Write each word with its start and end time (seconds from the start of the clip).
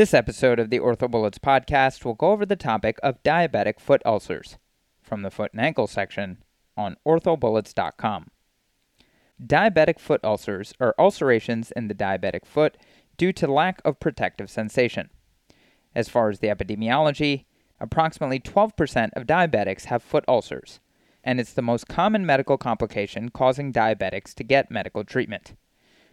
This 0.00 0.14
episode 0.14 0.58
of 0.58 0.70
the 0.70 0.78
OrthoBullets 0.78 1.38
podcast 1.38 2.06
will 2.06 2.14
go 2.14 2.30
over 2.30 2.46
the 2.46 2.56
topic 2.56 2.98
of 3.02 3.22
diabetic 3.22 3.78
foot 3.78 4.00
ulcers 4.06 4.56
from 5.02 5.20
the 5.20 5.30
foot 5.30 5.52
and 5.52 5.60
ankle 5.60 5.86
section 5.86 6.42
on 6.74 6.96
orthobullets.com. 7.06 8.28
Diabetic 9.46 9.98
foot 9.98 10.22
ulcers 10.24 10.72
are 10.80 10.94
ulcerations 10.98 11.70
in 11.72 11.88
the 11.88 11.94
diabetic 11.94 12.46
foot 12.46 12.78
due 13.18 13.30
to 13.34 13.46
lack 13.46 13.82
of 13.84 14.00
protective 14.00 14.48
sensation. 14.48 15.10
As 15.94 16.08
far 16.08 16.30
as 16.30 16.38
the 16.38 16.48
epidemiology, 16.48 17.44
approximately 17.78 18.40
12% 18.40 19.10
of 19.14 19.26
diabetics 19.26 19.84
have 19.84 20.02
foot 20.02 20.24
ulcers, 20.26 20.80
and 21.22 21.38
it's 21.38 21.52
the 21.52 21.60
most 21.60 21.88
common 21.88 22.24
medical 22.24 22.56
complication 22.56 23.28
causing 23.28 23.70
diabetics 23.70 24.32
to 24.32 24.44
get 24.44 24.70
medical 24.70 25.04
treatment. 25.04 25.52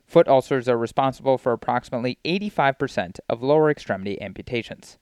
Foot 0.07 0.29
ulcers 0.29 0.69
are 0.69 0.77
responsible 0.77 1.37
for 1.37 1.51
approximately 1.51 2.17
85% 2.23 3.19
of 3.27 3.43
lower 3.43 3.69
extremity 3.69 4.19
amputations. 4.21 4.97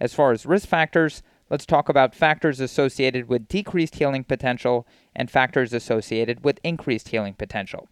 As 0.00 0.14
far 0.14 0.32
as 0.32 0.46
risk 0.46 0.66
factors, 0.66 1.22
let's 1.50 1.66
talk 1.66 1.90
about 1.90 2.14
factors 2.14 2.58
associated 2.58 3.28
with 3.28 3.46
decreased 3.46 3.96
healing 3.96 4.24
potential 4.24 4.86
and 5.14 5.30
factors 5.30 5.74
associated 5.74 6.44
with 6.44 6.60
increased 6.64 7.08
healing 7.08 7.34
potential. 7.34 7.88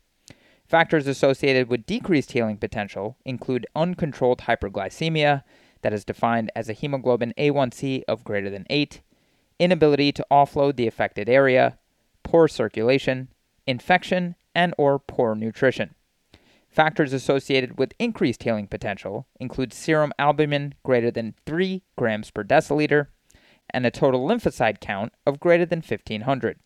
Factors 0.67 1.07
associated 1.07 1.69
with 1.69 1.85
decreased 1.85 2.33
healing 2.33 2.57
potential 2.57 3.19
include 3.27 3.67
uncontrolled 3.77 4.41
hyperglycemia, 4.41 5.43
that 5.83 5.93
is 5.93 6.07
defined 6.07 6.51
as 6.57 6.71
a 6.71 6.73
hemoglobin 6.73 7.35
A1C 7.37 8.03
of 8.09 8.25
greater 8.25 8.49
than 8.49 8.67
8, 8.71 9.03
inability 9.59 10.11
to 10.13 10.27
offload 10.31 10.77
the 10.77 10.87
affected 10.87 11.29
area, 11.29 11.79
poor 12.23 12.49
circulation, 12.49 13.29
infection, 13.67 14.37
and 14.55 14.73
or 14.79 14.99
poor 14.99 15.35
nutrition. 15.35 15.95
Factors 16.75 17.13
associated 17.13 17.79
with 17.79 17.95
increased 18.01 18.43
healing 18.43 18.67
potential 18.67 19.29
include 19.39 19.73
serum 19.73 20.13
albumin 20.19 20.75
greater 20.83 21.09
than 21.09 21.37
3 21.47 21.85
grams 21.95 22.33
per 22.33 22.43
deciliter 22.43 23.07
and 23.71 23.87
a 23.87 23.93
total 23.93 24.27
lymphocyte 24.27 24.81
count 24.81 25.13
of 25.25 25.39
greater 25.39 25.65
than 25.65 25.79
1500. 25.79 26.59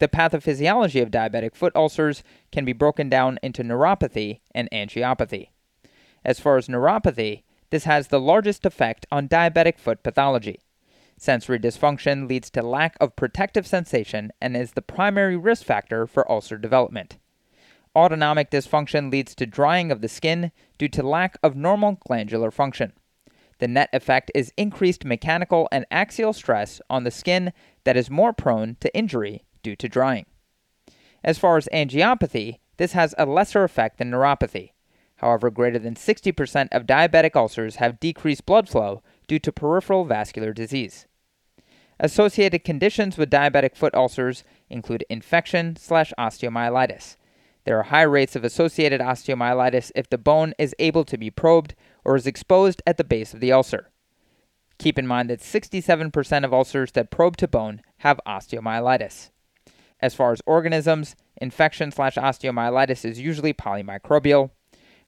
The 0.00 0.08
pathophysiology 0.08 1.00
of 1.00 1.12
diabetic 1.12 1.54
foot 1.54 1.76
ulcers 1.76 2.24
can 2.50 2.64
be 2.64 2.72
broken 2.72 3.08
down 3.08 3.38
into 3.40 3.62
neuropathy 3.62 4.40
and 4.52 4.68
angiopathy. 4.72 5.50
As 6.24 6.40
far 6.40 6.56
as 6.56 6.66
neuropathy, 6.66 7.44
this 7.70 7.84
has 7.84 8.08
the 8.08 8.18
largest 8.18 8.66
effect 8.66 9.06
on 9.12 9.28
diabetic 9.28 9.78
foot 9.78 10.02
pathology. 10.02 10.58
Sensory 11.16 11.60
dysfunction 11.60 12.28
leads 12.28 12.50
to 12.50 12.62
lack 12.62 12.96
of 13.00 13.14
protective 13.14 13.64
sensation 13.64 14.32
and 14.40 14.56
is 14.56 14.72
the 14.72 14.82
primary 14.82 15.36
risk 15.36 15.64
factor 15.64 16.04
for 16.08 16.28
ulcer 16.28 16.58
development. 16.58 17.18
Autonomic 17.96 18.50
dysfunction 18.50 19.10
leads 19.10 19.34
to 19.34 19.46
drying 19.46 19.90
of 19.90 20.02
the 20.02 20.08
skin 20.08 20.52
due 20.76 20.88
to 20.88 21.02
lack 21.02 21.38
of 21.42 21.56
normal 21.56 21.98
glandular 22.06 22.50
function. 22.50 22.92
The 23.58 23.68
net 23.68 23.88
effect 23.94 24.30
is 24.34 24.52
increased 24.58 25.06
mechanical 25.06 25.66
and 25.72 25.86
axial 25.90 26.34
stress 26.34 26.82
on 26.90 27.04
the 27.04 27.10
skin 27.10 27.54
that 27.84 27.96
is 27.96 28.10
more 28.10 28.34
prone 28.34 28.76
to 28.80 28.94
injury 28.94 29.46
due 29.62 29.76
to 29.76 29.88
drying. 29.88 30.26
As 31.24 31.38
far 31.38 31.56
as 31.56 31.70
angiopathy, 31.72 32.58
this 32.76 32.92
has 32.92 33.14
a 33.16 33.24
lesser 33.24 33.64
effect 33.64 33.96
than 33.96 34.10
neuropathy. 34.10 34.72
However, 35.16 35.50
greater 35.50 35.78
than 35.78 35.94
60% 35.94 36.68
of 36.72 36.86
diabetic 36.86 37.34
ulcers 37.34 37.76
have 37.76 37.98
decreased 37.98 38.44
blood 38.44 38.68
flow 38.68 39.02
due 39.26 39.38
to 39.38 39.50
peripheral 39.50 40.04
vascular 40.04 40.52
disease. 40.52 41.06
Associated 41.98 42.62
conditions 42.62 43.16
with 43.16 43.30
diabetic 43.30 43.74
foot 43.74 43.94
ulcers 43.94 44.44
include 44.68 45.06
infection 45.08 45.76
slash 45.76 46.12
osteomyelitis, 46.18 47.16
there 47.66 47.78
are 47.78 47.82
high 47.82 48.02
rates 48.02 48.36
of 48.36 48.44
associated 48.44 49.00
osteomyelitis 49.00 49.90
if 49.96 50.08
the 50.08 50.16
bone 50.16 50.54
is 50.56 50.74
able 50.78 51.04
to 51.04 51.18
be 51.18 51.30
probed 51.30 51.74
or 52.04 52.14
is 52.14 52.26
exposed 52.26 52.80
at 52.86 52.96
the 52.96 53.04
base 53.04 53.34
of 53.34 53.40
the 53.40 53.52
ulcer. 53.52 53.90
Keep 54.78 55.00
in 55.00 55.06
mind 55.06 55.28
that 55.28 55.40
67% 55.40 56.44
of 56.44 56.54
ulcers 56.54 56.92
that 56.92 57.10
probe 57.10 57.36
to 57.38 57.48
bone 57.48 57.82
have 57.98 58.20
osteomyelitis. 58.24 59.30
As 60.00 60.14
far 60.14 60.30
as 60.30 60.40
organisms, 60.46 61.16
infection 61.38 61.90
slash 61.90 62.14
osteomyelitis 62.14 63.04
is 63.04 63.18
usually 63.18 63.52
polymicrobial. 63.52 64.50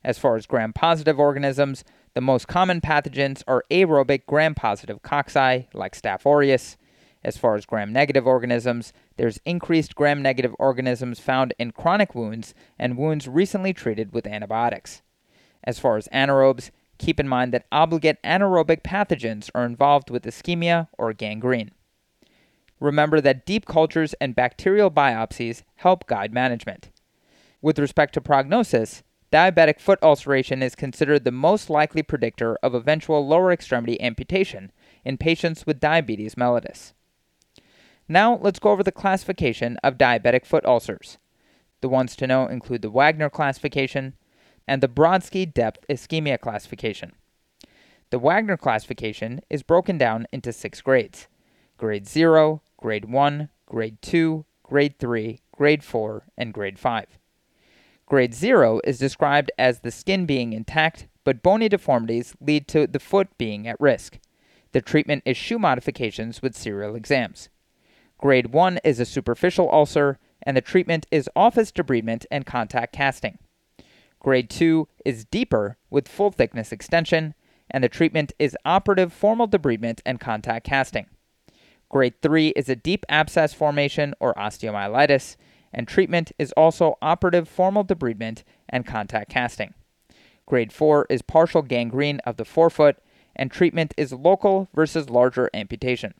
As 0.02 0.18
far 0.18 0.34
as 0.34 0.46
gram 0.46 0.72
positive 0.72 1.20
organisms, 1.20 1.84
the 2.14 2.20
most 2.20 2.48
common 2.48 2.80
pathogens 2.80 3.44
are 3.46 3.64
aerobic 3.70 4.26
gram 4.26 4.56
positive 4.56 5.00
cocci 5.02 5.68
like 5.72 5.94
Staph 5.94 6.26
aureus. 6.26 6.76
As 7.24 7.36
far 7.36 7.56
as 7.56 7.66
gram 7.66 7.92
negative 7.92 8.26
organisms, 8.26 8.92
there's 9.16 9.40
increased 9.44 9.94
gram 9.94 10.22
negative 10.22 10.54
organisms 10.58 11.18
found 11.18 11.52
in 11.58 11.72
chronic 11.72 12.14
wounds 12.14 12.54
and 12.78 12.96
wounds 12.96 13.26
recently 13.26 13.72
treated 13.72 14.12
with 14.12 14.26
antibiotics. 14.26 15.02
As 15.64 15.78
far 15.78 15.96
as 15.96 16.08
anaerobes, 16.12 16.70
keep 16.98 17.18
in 17.18 17.28
mind 17.28 17.52
that 17.52 17.66
obligate 17.72 18.22
anaerobic 18.22 18.82
pathogens 18.82 19.50
are 19.54 19.64
involved 19.64 20.10
with 20.10 20.24
ischemia 20.24 20.88
or 20.96 21.12
gangrene. 21.12 21.72
Remember 22.80 23.20
that 23.20 23.44
deep 23.44 23.66
cultures 23.66 24.14
and 24.20 24.36
bacterial 24.36 24.90
biopsies 24.90 25.62
help 25.76 26.06
guide 26.06 26.32
management. 26.32 26.90
With 27.60 27.80
respect 27.80 28.14
to 28.14 28.20
prognosis, 28.20 29.02
diabetic 29.32 29.80
foot 29.80 29.98
ulceration 30.00 30.62
is 30.62 30.76
considered 30.76 31.24
the 31.24 31.32
most 31.32 31.68
likely 31.68 32.04
predictor 32.04 32.56
of 32.62 32.74
eventual 32.74 33.26
lower 33.26 33.50
extremity 33.50 34.00
amputation 34.00 34.70
in 35.04 35.18
patients 35.18 35.66
with 35.66 35.80
diabetes 35.80 36.36
mellitus. 36.36 36.92
Now 38.08 38.38
let's 38.40 38.58
go 38.58 38.70
over 38.70 38.82
the 38.82 38.90
classification 38.90 39.76
of 39.84 39.98
diabetic 39.98 40.46
foot 40.46 40.64
ulcers. 40.64 41.18
The 41.82 41.90
ones 41.90 42.16
to 42.16 42.26
know 42.26 42.46
include 42.46 42.80
the 42.80 42.90
Wagner 42.90 43.28
classification 43.28 44.14
and 44.66 44.82
the 44.82 44.88
Brodsky 44.88 45.52
depth 45.52 45.84
ischemia 45.88 46.40
classification. 46.40 47.12
The 48.10 48.18
Wagner 48.18 48.56
classification 48.56 49.40
is 49.50 49.62
broken 49.62 49.98
down 49.98 50.26
into 50.32 50.52
six 50.52 50.80
grades 50.80 51.28
grade 51.76 52.08
0, 52.08 52.62
grade 52.78 53.04
1, 53.04 53.48
grade 53.66 54.02
2, 54.02 54.44
grade 54.64 54.98
3, 54.98 55.40
grade 55.52 55.84
4, 55.84 56.24
and 56.36 56.52
grade 56.52 56.78
5. 56.78 57.06
Grade 58.06 58.34
0 58.34 58.80
is 58.84 58.98
described 58.98 59.52
as 59.58 59.80
the 59.80 59.90
skin 59.90 60.24
being 60.24 60.52
intact, 60.54 61.06
but 61.24 61.42
bony 61.42 61.68
deformities 61.68 62.34
lead 62.40 62.66
to 62.66 62.86
the 62.86 62.98
foot 62.98 63.28
being 63.36 63.68
at 63.68 63.78
risk. 63.78 64.18
The 64.72 64.80
treatment 64.80 65.22
is 65.26 65.36
shoe 65.36 65.58
modifications 65.58 66.42
with 66.42 66.56
serial 66.56 66.96
exams. 66.96 67.48
Grade 68.18 68.48
1 68.52 68.80
is 68.82 68.98
a 68.98 69.04
superficial 69.04 69.70
ulcer, 69.70 70.18
and 70.42 70.56
the 70.56 70.60
treatment 70.60 71.06
is 71.10 71.30
office 71.36 71.70
debridement 71.70 72.26
and 72.32 72.44
contact 72.44 72.92
casting. 72.92 73.38
Grade 74.18 74.50
2 74.50 74.88
is 75.04 75.24
deeper 75.24 75.78
with 75.88 76.08
full 76.08 76.32
thickness 76.32 76.72
extension, 76.72 77.34
and 77.70 77.84
the 77.84 77.88
treatment 77.88 78.32
is 78.38 78.56
operative 78.64 79.12
formal 79.12 79.46
debridement 79.46 80.00
and 80.04 80.18
contact 80.18 80.66
casting. 80.66 81.06
Grade 81.88 82.20
3 82.20 82.48
is 82.48 82.68
a 82.68 82.74
deep 82.74 83.06
abscess 83.08 83.54
formation 83.54 84.14
or 84.18 84.34
osteomyelitis, 84.34 85.36
and 85.72 85.86
treatment 85.86 86.32
is 86.40 86.52
also 86.52 86.98
operative 87.00 87.48
formal 87.48 87.84
debridement 87.84 88.42
and 88.68 88.84
contact 88.84 89.30
casting. 89.30 89.74
Grade 90.44 90.72
4 90.72 91.06
is 91.08 91.22
partial 91.22 91.62
gangrene 91.62 92.20
of 92.26 92.36
the 92.36 92.44
forefoot, 92.44 92.96
and 93.36 93.50
treatment 93.50 93.94
is 93.96 94.12
local 94.12 94.68
versus 94.74 95.08
larger 95.08 95.48
amputation. 95.54 96.14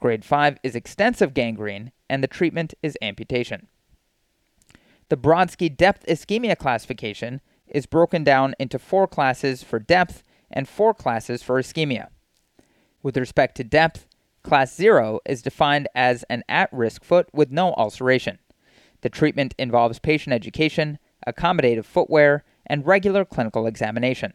Grade 0.00 0.24
5 0.24 0.58
is 0.62 0.76
extensive 0.76 1.34
gangrene, 1.34 1.92
and 2.08 2.22
the 2.22 2.28
treatment 2.28 2.74
is 2.82 2.96
amputation. 3.02 3.68
The 5.08 5.16
Brodsky 5.16 5.74
depth 5.74 6.06
ischemia 6.06 6.56
classification 6.56 7.40
is 7.66 7.86
broken 7.86 8.24
down 8.24 8.54
into 8.58 8.78
four 8.78 9.06
classes 9.06 9.62
for 9.62 9.78
depth 9.78 10.22
and 10.50 10.68
four 10.68 10.94
classes 10.94 11.42
for 11.42 11.60
ischemia. 11.60 12.08
With 13.02 13.16
respect 13.16 13.56
to 13.56 13.64
depth, 13.64 14.06
Class 14.42 14.74
0 14.74 15.20
is 15.26 15.42
defined 15.42 15.88
as 15.94 16.24
an 16.30 16.42
at 16.48 16.72
risk 16.72 17.04
foot 17.04 17.28
with 17.34 17.50
no 17.50 17.74
ulceration. 17.74 18.38
The 19.02 19.10
treatment 19.10 19.54
involves 19.58 19.98
patient 19.98 20.32
education, 20.32 20.98
accommodative 21.26 21.84
footwear, 21.84 22.44
and 22.66 22.86
regular 22.86 23.24
clinical 23.24 23.66
examination. 23.66 24.32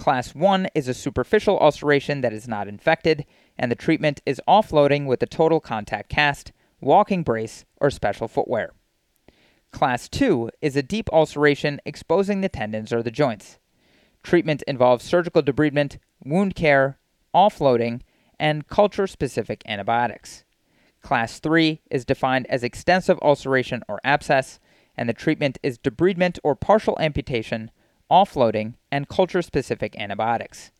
Class 0.00 0.34
1 0.34 0.68
is 0.74 0.88
a 0.88 0.94
superficial 0.94 1.60
ulceration 1.60 2.22
that 2.22 2.32
is 2.32 2.48
not 2.48 2.66
infected, 2.66 3.26
and 3.58 3.70
the 3.70 3.76
treatment 3.76 4.22
is 4.24 4.40
offloading 4.48 5.04
with 5.04 5.22
a 5.22 5.26
total 5.26 5.60
contact 5.60 6.08
cast, 6.08 6.52
walking 6.80 7.22
brace, 7.22 7.66
or 7.82 7.90
special 7.90 8.26
footwear. 8.26 8.72
Class 9.72 10.08
2 10.08 10.52
is 10.62 10.74
a 10.74 10.82
deep 10.82 11.10
ulceration 11.12 11.82
exposing 11.84 12.40
the 12.40 12.48
tendons 12.48 12.94
or 12.94 13.02
the 13.02 13.10
joints. 13.10 13.58
Treatment 14.22 14.62
involves 14.66 15.04
surgical 15.04 15.42
debridement, 15.42 15.98
wound 16.24 16.54
care, 16.54 16.98
offloading, 17.34 18.00
and 18.38 18.68
culture 18.68 19.06
specific 19.06 19.62
antibiotics. 19.66 20.44
Class 21.02 21.40
3 21.40 21.82
is 21.90 22.06
defined 22.06 22.46
as 22.46 22.64
extensive 22.64 23.18
ulceration 23.20 23.82
or 23.86 24.00
abscess, 24.02 24.60
and 24.96 25.10
the 25.10 25.12
treatment 25.12 25.58
is 25.62 25.78
debridement 25.78 26.38
or 26.42 26.56
partial 26.56 26.96
amputation 26.98 27.70
offloading, 28.10 28.74
and 28.90 29.08
culture 29.08 29.42
specific 29.42 29.94
antibiotics. 29.98 30.70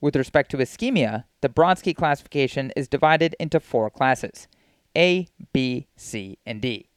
With 0.00 0.16
respect 0.16 0.50
to 0.50 0.58
ischemia, 0.58 1.24
the 1.40 1.48
Brodsky 1.48 1.94
classification 1.94 2.72
is 2.76 2.88
divided 2.88 3.34
into 3.38 3.60
four 3.60 3.90
classes 3.90 4.48
A, 4.96 5.28
B, 5.52 5.86
C, 5.96 6.38
and 6.46 6.60
D. 6.60 6.88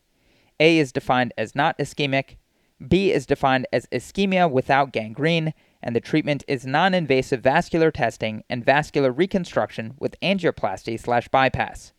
A 0.59 0.77
is 0.77 0.91
defined 0.91 1.33
as 1.37 1.55
not 1.55 1.77
ischemic, 1.77 2.37
B 2.85 3.11
is 3.11 3.25
defined 3.25 3.67
as 3.71 3.85
ischemia 3.87 4.49
without 4.49 4.91
gangrene, 4.91 5.53
and 5.81 5.95
the 5.95 6.01
treatment 6.01 6.43
is 6.47 6.65
non 6.65 6.93
invasive 6.93 7.41
vascular 7.41 7.91
testing 7.91 8.43
and 8.49 8.65
vascular 8.65 9.11
reconstruction 9.11 9.93
with 9.99 10.19
angioplasty 10.21 10.99
slash 10.99 11.27
bypass. 11.27 11.93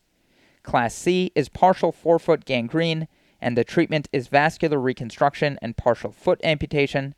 Class 0.63 0.95
C 0.95 1.31
is 1.35 1.49
partial 1.49 1.93
forefoot 1.93 2.45
gangrene, 2.45 3.09
and 3.41 3.57
the 3.57 3.65
treatment 3.65 4.09
is 4.13 4.29
vascular 4.29 4.79
reconstruction 4.79 5.59
and 5.63 5.77
partial 5.77 6.13
foot 6.13 6.41
amputation. 6.45 7.15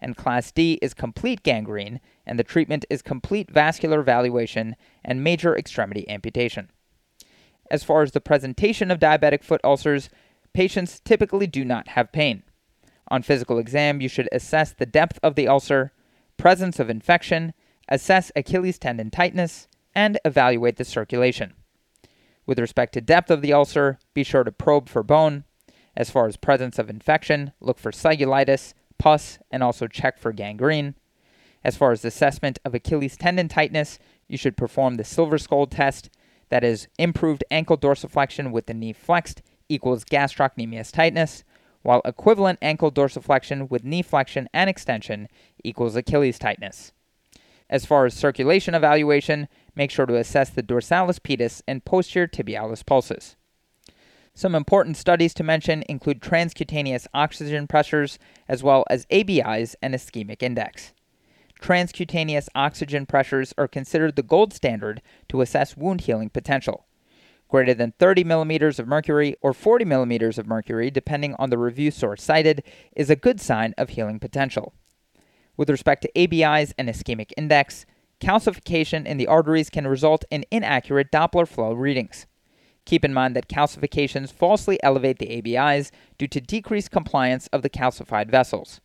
And 0.00 0.16
Class 0.16 0.50
D 0.50 0.78
is 0.80 0.94
complete 0.94 1.42
gangrene, 1.42 2.00
and 2.26 2.38
the 2.38 2.44
treatment 2.44 2.84
is 2.88 3.02
complete 3.02 3.50
vascular 3.50 4.00
evaluation 4.00 4.76
and 5.04 5.22
major 5.22 5.56
extremity 5.56 6.08
amputation. 6.08 6.70
As 7.70 7.84
far 7.84 8.02
as 8.02 8.12
the 8.12 8.20
presentation 8.20 8.90
of 8.90 8.98
diabetic 8.98 9.44
foot 9.44 9.60
ulcers, 9.62 10.08
patients 10.52 11.00
typically 11.00 11.46
do 11.46 11.64
not 11.64 11.88
have 11.88 12.12
pain. 12.12 12.42
On 13.08 13.22
physical 13.22 13.58
exam, 13.58 14.00
you 14.00 14.08
should 14.08 14.28
assess 14.32 14.72
the 14.72 14.86
depth 14.86 15.18
of 15.22 15.34
the 15.34 15.48
ulcer, 15.48 15.92
presence 16.36 16.78
of 16.78 16.88
infection, 16.88 17.52
assess 17.88 18.32
Achilles 18.34 18.78
tendon 18.78 19.10
tightness, 19.10 19.68
and 19.94 20.18
evaluate 20.24 20.76
the 20.76 20.84
circulation. 20.84 21.54
With 22.46 22.58
respect 22.58 22.94
to 22.94 23.00
depth 23.00 23.30
of 23.30 23.42
the 23.42 23.52
ulcer, 23.52 23.98
be 24.14 24.24
sure 24.24 24.44
to 24.44 24.52
probe 24.52 24.88
for 24.88 25.02
bone. 25.02 25.44
As 25.96 26.10
far 26.10 26.26
as 26.26 26.36
presence 26.36 26.78
of 26.78 26.88
infection, 26.88 27.52
look 27.60 27.78
for 27.78 27.90
cellulitis, 27.90 28.74
pus, 29.00 29.40
and 29.50 29.62
also 29.62 29.88
check 29.88 30.18
for 30.18 30.32
gangrene. 30.32 30.94
As 31.64 31.76
far 31.76 31.90
as 31.90 32.04
assessment 32.04 32.58
of 32.64 32.74
Achilles 32.74 33.16
tendon 33.16 33.48
tightness, 33.48 33.98
you 34.28 34.36
should 34.36 34.56
perform 34.56 34.94
the 34.94 35.02
Silfverskiöld 35.02 35.70
test, 35.70 36.10
that 36.50 36.62
is, 36.62 36.86
improved 36.98 37.42
ankle 37.50 37.78
dorsiflexion 37.78 38.52
with 38.52 38.66
the 38.66 38.74
knee 38.74 38.92
flexed 38.92 39.42
equals 39.68 40.04
gastrocnemius 40.04 40.92
tightness, 40.92 41.44
while 41.82 42.02
equivalent 42.04 42.58
ankle 42.60 42.92
dorsiflexion 42.92 43.70
with 43.70 43.84
knee 43.84 44.02
flexion 44.02 44.48
and 44.52 44.68
extension 44.68 45.28
equals 45.64 45.96
Achilles 45.96 46.38
tightness. 46.38 46.92
As 47.70 47.86
far 47.86 48.04
as 48.04 48.14
circulation 48.14 48.74
evaluation, 48.74 49.48
make 49.74 49.90
sure 49.90 50.06
to 50.06 50.16
assess 50.16 50.50
the 50.50 50.62
dorsalis 50.62 51.20
pedis 51.20 51.62
and 51.66 51.84
posterior 51.84 52.26
tibialis 52.26 52.84
pulses. 52.84 53.36
Some 54.34 54.54
important 54.54 54.96
studies 54.96 55.34
to 55.34 55.42
mention 55.42 55.84
include 55.88 56.20
transcutaneous 56.20 57.06
oxygen 57.12 57.66
pressures, 57.66 58.18
as 58.48 58.62
well 58.62 58.84
as 58.88 59.06
ABIs 59.10 59.76
and 59.82 59.94
ischemic 59.94 60.42
index. 60.42 60.94
Transcutaneous 61.60 62.48
oxygen 62.54 63.04
pressures 63.04 63.52
are 63.58 63.68
considered 63.68 64.16
the 64.16 64.22
gold 64.22 64.54
standard 64.54 65.02
to 65.28 65.42
assess 65.42 65.76
wound 65.76 66.02
healing 66.02 66.30
potential. 66.30 66.86
Greater 67.48 67.74
than 67.74 67.92
30 67.98 68.24
millimeters 68.24 68.78
of 68.78 68.86
mercury 68.86 69.34
or 69.42 69.52
40 69.52 69.84
millimeters 69.84 70.38
of 70.38 70.46
mercury, 70.46 70.90
depending 70.90 71.34
on 71.38 71.50
the 71.50 71.58
review 71.58 71.90
source 71.90 72.22
cited, 72.22 72.62
is 72.96 73.10
a 73.10 73.16
good 73.16 73.40
sign 73.40 73.74
of 73.76 73.90
healing 73.90 74.20
potential. 74.20 74.72
With 75.56 75.68
respect 75.68 76.02
to 76.02 76.18
ABIs 76.18 76.72
and 76.78 76.88
ischemic 76.88 77.32
index, 77.36 77.84
calcification 78.20 79.04
in 79.04 79.18
the 79.18 79.26
arteries 79.26 79.68
can 79.68 79.86
result 79.86 80.24
in 80.30 80.44
inaccurate 80.50 81.10
Doppler 81.10 81.46
flow 81.46 81.72
readings. 81.72 82.26
Keep 82.90 83.04
in 83.04 83.14
mind 83.14 83.36
that 83.36 83.46
calcifications 83.46 84.32
falsely 84.32 84.82
elevate 84.82 85.20
the 85.20 85.30
ABIs 85.30 85.92
due 86.18 86.26
to 86.26 86.40
decreased 86.40 86.90
compliance 86.90 87.46
of 87.52 87.62
the 87.62 87.70
calcified 87.70 88.28
vessels. 88.28 88.80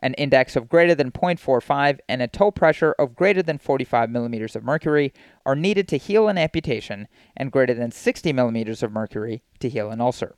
An 0.00 0.12
index 0.18 0.54
of 0.54 0.68
greater 0.68 0.94
than 0.94 1.10
0.45 1.10 1.98
and 2.10 2.20
a 2.20 2.28
toe 2.28 2.50
pressure 2.50 2.94
of 2.98 3.16
greater 3.16 3.42
than 3.42 3.56
45 3.56 4.10
millimeters 4.10 4.54
of 4.54 4.64
mercury 4.64 5.14
are 5.46 5.56
needed 5.56 5.88
to 5.88 5.96
heal 5.96 6.28
an 6.28 6.36
amputation 6.36 7.08
and 7.38 7.50
greater 7.50 7.72
than 7.72 7.90
60 7.90 8.34
millimeters 8.34 8.82
of 8.82 8.92
mercury 8.92 9.42
to 9.60 9.70
heal 9.70 9.90
an 9.90 10.02
ulcer. 10.02 10.36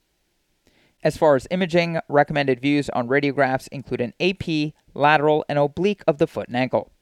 As 1.03 1.17
far 1.17 1.35
as 1.35 1.49
imaging, 1.51 1.99
recommended 2.09 2.61
views 2.61 2.91
on 2.91 3.09
radiographs 3.09 3.67
include 3.73 4.03
an 4.03 4.15
AP, 4.21 4.73
lateral, 4.95 5.45
and 5.49 5.59
oblique 5.59 6.05
of 6.07 6.19
the 6.19 6.29
foot 6.29 6.47
and 6.47 6.57
ankle. 6.57 6.93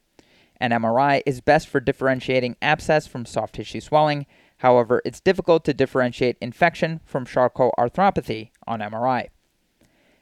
An 0.58 0.70
MRI 0.70 1.22
is 1.26 1.42
best 1.42 1.68
for 1.68 1.80
differentiating 1.80 2.56
abscess 2.62 3.06
from 3.06 3.26
soft 3.26 3.56
tissue 3.56 3.80
swelling. 3.80 4.26
However, 4.58 5.00
it's 5.04 5.20
difficult 5.20 5.64
to 5.64 5.74
differentiate 5.74 6.36
infection 6.40 7.00
from 7.04 7.24
Charcot 7.24 7.72
arthropathy 7.78 8.50
on 8.66 8.80
MRI. 8.80 9.28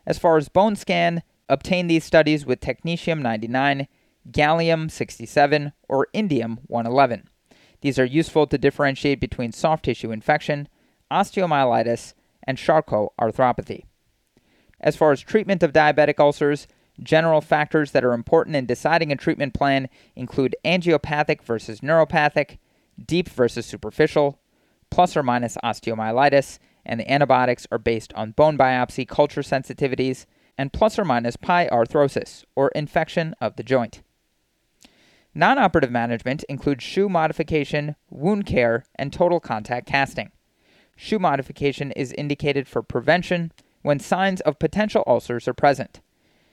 As 0.07 0.19
far 0.19 0.37
as 0.37 0.49
bone 0.49 0.77
scan, 0.77 1.23
obtain 1.49 1.87
these 1.87 2.05
studies 2.05 2.47
with 2.47 2.61
technetium 2.61 3.21
99, 3.21 3.89
gallium 4.31 4.91
67, 4.91 5.73
or 5.89 6.09
indium 6.15 6.59
111. 6.67 7.29
These 7.81 7.99
are 7.99 8.05
useful 8.05 8.47
to 8.47 8.59
differentiate 8.59 9.21
between 9.21 9.53
soft 9.53 9.85
tissue 9.85 10.13
infection, 10.13 10.69
osteomyelitis, 11.11 12.15
and 12.47 12.59
Charcot 12.59 13.09
arthropathy. 13.21 13.85
As 14.81 14.97
far 14.97 15.13
as 15.13 15.21
treatment 15.21 15.63
of 15.63 15.73
diabetic 15.73 16.21
ulcers, 16.21 16.67
general 17.03 17.41
factors 17.41 17.93
that 17.93 18.05
are 18.05 18.13
important 18.13 18.57
in 18.57 18.67
deciding 18.67 19.13
a 19.13 19.17
treatment 19.17 19.55
plan 19.55 19.89
include 20.15 20.57
angiopathic 20.65 21.43
versus 21.43 21.81
neuropathic, 21.81 22.59
deep 23.05 23.29
versus 23.29 23.67
superficial, 23.67 24.41
plus 24.91 25.17
or 25.17 25.23
minus 25.23 25.57
osteomyelitis, 25.65 26.59
and 26.85 27.01
the 27.01 27.11
antibiotics 27.11 27.67
are 27.71 27.79
based 27.79 28.13
on 28.15 28.31
bone 28.31 28.57
biopsy 28.57 29.07
culture 29.07 29.43
sensitivities, 29.43 30.27
and 30.57 30.73
plus 30.73 30.99
or 30.99 31.05
minus 31.05 31.37
pyarthrosis, 31.37 32.45
or 32.55 32.69
infection 32.75 33.35
of 33.41 33.57
the 33.57 33.63
joint. 33.63 34.03
Non 35.35 35.59
operative 35.59 35.91
management 35.91 36.45
includes 36.49 36.83
shoe 36.83 37.09
modification, 37.11 37.97
wound 38.09 38.47
care, 38.47 38.85
and 38.95 39.13
total 39.13 39.39
contact 39.39 39.87
casting. 39.87 40.31
Shoe 40.97 41.19
modification 41.19 41.93
is 41.93 42.15
indicated 42.15 42.67
for 42.67 42.83
prevention 42.83 43.53
when 43.83 43.99
signs 43.99 44.41
of 44.41 44.59
potential 44.59 45.05
ulcers 45.07 45.47
are 45.47 45.53
present. 45.53 46.01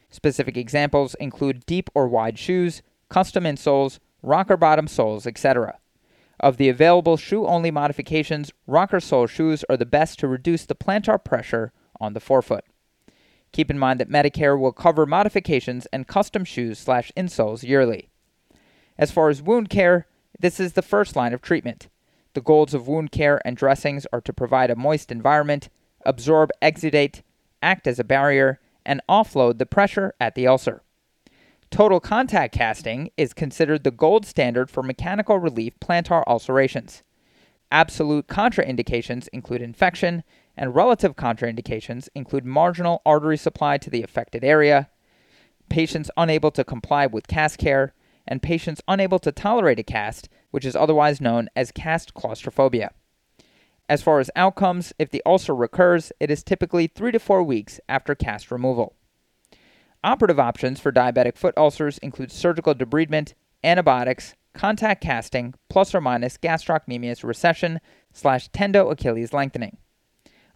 Specific 0.09 0.57
examples 0.57 1.15
include 1.15 1.65
deep 1.65 1.89
or 1.95 2.07
wide 2.07 2.37
shoes, 2.37 2.81
custom 3.07 3.45
insoles, 3.45 3.99
rocker 4.21 4.57
bottom 4.57 4.87
soles, 4.87 5.25
etc. 5.25 5.79
Of 6.43 6.57
the 6.57 6.67
available 6.67 7.15
shoe 7.15 7.45
only 7.45 7.71
modifications, 7.71 8.51
rocker 8.67 8.99
sole 8.99 9.27
shoes 9.27 9.63
are 9.69 9.77
the 9.77 9.85
best 9.85 10.19
to 10.19 10.27
reduce 10.27 10.65
the 10.65 10.75
plantar 10.75 11.23
pressure 11.23 11.71
on 12.01 12.11
the 12.11 12.19
forefoot. 12.19 12.65
Keep 13.53 13.71
in 13.71 13.79
mind 13.79 14.01
that 14.01 14.09
Medicare 14.09 14.59
will 14.59 14.73
cover 14.73 15.05
modifications 15.05 15.85
and 15.93 16.05
custom 16.05 16.43
shoes 16.43 16.79
slash 16.79 17.13
insoles 17.15 17.63
yearly. 17.63 18.09
As 18.97 19.09
far 19.09 19.29
as 19.29 19.41
wound 19.41 19.69
care, 19.69 20.05
this 20.37 20.59
is 20.59 20.73
the 20.73 20.81
first 20.81 21.15
line 21.15 21.31
of 21.31 21.41
treatment. 21.41 21.87
The 22.33 22.41
goals 22.41 22.73
of 22.73 22.89
wound 22.89 23.13
care 23.13 23.41
and 23.45 23.55
dressings 23.55 24.05
are 24.11 24.19
to 24.19 24.33
provide 24.33 24.69
a 24.69 24.75
moist 24.75 25.13
environment, 25.13 25.69
absorb 26.05 26.49
exudate, 26.61 27.21
act 27.61 27.87
as 27.87 27.99
a 27.99 28.03
barrier, 28.03 28.59
and 28.85 28.99
offload 29.07 29.59
the 29.59 29.65
pressure 29.65 30.13
at 30.19 30.35
the 30.35 30.45
ulcer. 30.45 30.83
Total 31.73 31.99
contact 31.99 32.53
casting 32.53 33.09
is 33.17 33.33
considered 33.33 33.83
the 33.83 33.89
gold 33.89 34.27
standard 34.27 34.69
for 34.69 34.83
mechanical 34.83 35.39
relief 35.39 35.73
plantar 35.79 36.23
ulcerations. 36.27 37.01
Absolute 37.71 38.27
contraindications 38.27 39.27
include 39.33 39.63
infection, 39.63 40.23
and 40.55 40.75
relative 40.75 41.15
contraindications 41.15 42.09
include 42.13 42.45
marginal 42.45 43.01
artery 43.07 43.37
supply 43.37 43.79
to 43.79 43.89
the 43.89 44.03
affected 44.03 44.43
area, 44.43 44.91
patients 45.67 46.11
unable 46.15 46.51
to 46.51 46.63
comply 46.63 47.07
with 47.07 47.27
cast 47.27 47.57
care, 47.57 47.95
and 48.27 48.43
patients 48.43 48.83
unable 48.87 49.17
to 49.17 49.31
tolerate 49.31 49.79
a 49.79 49.83
cast, 49.83 50.29
which 50.51 50.65
is 50.65 50.75
otherwise 50.75 51.19
known 51.19 51.49
as 51.55 51.71
cast 51.71 52.13
claustrophobia. 52.13 52.91
As 53.89 54.03
far 54.03 54.19
as 54.19 54.29
outcomes, 54.35 54.93
if 54.99 55.09
the 55.09 55.23
ulcer 55.25 55.55
recurs, 55.55 56.11
it 56.19 56.29
is 56.29 56.43
typically 56.43 56.85
3 56.85 57.13
to 57.13 57.19
4 57.19 57.41
weeks 57.41 57.79
after 57.89 58.13
cast 58.13 58.51
removal. 58.51 58.95
Operative 60.03 60.39
options 60.39 60.81
for 60.81 60.91
diabetic 60.91 61.37
foot 61.37 61.53
ulcers 61.57 61.97
include 61.99 62.29
surgical 62.29 62.75
debridement, 62.75 63.33
antibiotics, 63.63 64.35
contact 64.53 65.01
casting, 65.01 65.53
plus 65.69 65.95
or 65.95 66.01
minus 66.01 66.37
gastrocnemius 66.37 67.23
recession 67.23 67.79
slash 68.11 68.49
tendo 68.49 68.91
Achilles 68.91 69.31
lengthening. 69.31 69.77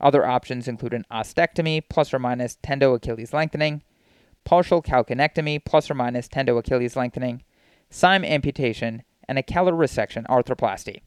Other 0.02 0.26
options 0.26 0.68
include 0.68 0.94
an 0.94 1.06
ostectomy 1.10 1.82
plus 1.90 2.14
or 2.14 2.20
minus 2.20 2.58
tendo 2.62 2.94
Achilles 2.94 3.34
lengthening, 3.34 3.84
partial 4.44 4.82
calcanectomy 4.82 5.64
plus 5.64 5.90
or 5.90 5.94
minus 5.94 6.28
tendo 6.28 6.58
Achilles 6.58 6.98
lengthening, 6.98 7.44
Syme 7.90 8.26
amputation, 8.26 9.02
and 9.30 9.38
a 9.38 9.44
Keller 9.44 9.72
resection 9.72 10.26
arthroplasty. 10.28 11.02